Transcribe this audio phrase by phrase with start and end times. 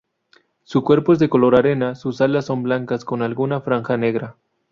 [0.63, 4.35] Su cuerpo es color arena, sus alas son blancas con alguna franja negra.